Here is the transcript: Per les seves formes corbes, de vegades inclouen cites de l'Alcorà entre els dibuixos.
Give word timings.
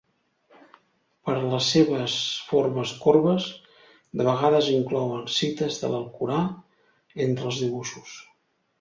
Per 1.29 1.35
les 1.51 1.67
seves 1.73 2.15
formes 2.53 2.95
corbes, 3.05 3.47
de 4.23 4.27
vegades 4.31 4.73
inclouen 4.81 5.23
cites 5.37 5.81
de 5.85 5.95
l'Alcorà 5.97 6.43
entre 7.31 7.51
els 7.53 7.65
dibuixos. 7.67 8.21